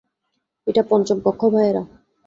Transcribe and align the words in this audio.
এটা 0.67 0.81
পঞ্চম 0.89 1.17
কক্ষ, 1.25 1.41
ভাইয়েরা। 1.53 1.83